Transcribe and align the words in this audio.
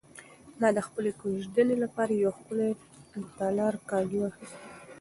ما 0.59 0.69
د 0.77 0.79
خپلې 0.87 1.11
کوژدنې 1.21 1.75
لپاره 1.83 2.11
یو 2.23 2.31
ښکلی 2.37 2.69
د 3.23 3.25
تالار 3.37 3.73
کالي 3.89 4.17
واخیستل. 4.19 4.59